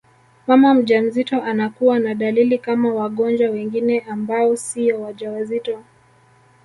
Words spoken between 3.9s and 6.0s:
ambao siyo wajawazito